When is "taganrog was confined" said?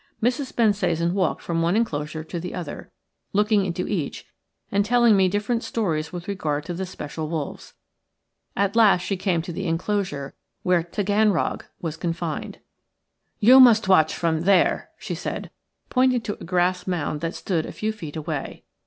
10.81-12.57